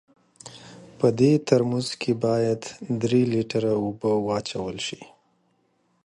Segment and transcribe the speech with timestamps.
[0.97, 2.61] په دې ترموز کې باید
[3.01, 5.01] درې لیټره اوبه واچول سي.